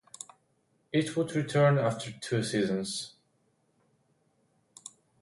[0.91, 3.13] It would return after two seasons.